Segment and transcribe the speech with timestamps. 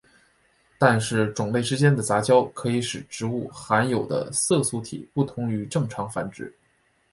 [0.79, 6.51] 但是种类之间的杂交可以使植物含有的色素体不同于正常繁殖。